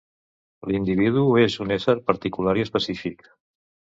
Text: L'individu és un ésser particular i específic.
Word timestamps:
L'individu 0.69 1.25
és 1.41 1.57
un 1.65 1.75
ésser 1.77 1.95
particular 2.09 2.57
i 2.61 2.65
específic. 2.69 3.29